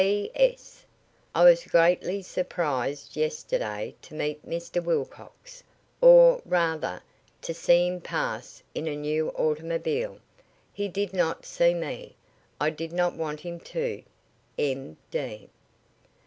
[0.01, 0.83] "P.S.
[1.35, 4.83] I was greatly surprised yesterday to meet Mr.
[4.83, 5.61] Wilcox,
[6.01, 7.03] or, rather,
[7.43, 10.17] to see him pass in a new automobile.
[10.73, 12.15] He did not see me.
[12.59, 14.01] I did not want him to.
[14.57, 14.97] M.
[15.11, 15.51] D."